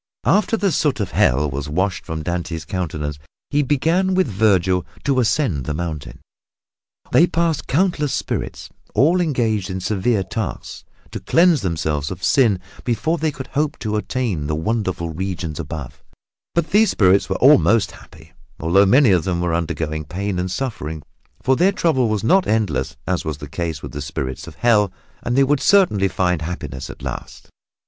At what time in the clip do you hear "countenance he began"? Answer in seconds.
2.65-4.15